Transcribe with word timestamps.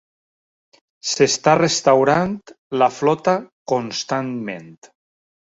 S'està 1.09 1.53
restaurant 1.59 2.33
la 2.83 2.89
flota 2.97 3.37
constantment. 3.75 4.71